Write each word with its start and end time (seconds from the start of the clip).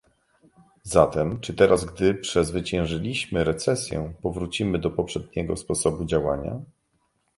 Zatem, 0.83 1.39
czy 1.39 1.53
teraz, 1.53 1.85
gdy 1.85 2.15
przezwyciężyliśmy 2.15 3.43
recesję 3.43 4.13
powrócimy 4.21 4.79
do 4.79 4.91
poprzedniego 4.91 5.57
sposobu 5.57 6.05
działania? 6.05 6.61